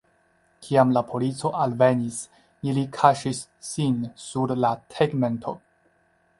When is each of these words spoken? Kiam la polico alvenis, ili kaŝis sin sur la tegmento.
Kiam 0.67 0.93
la 0.95 1.03
polico 1.09 1.51
alvenis, 1.65 2.17
ili 2.71 2.87
kaŝis 2.97 3.45
sin 3.69 4.03
sur 4.27 4.57
la 4.67 4.75
tegmento. 4.99 5.59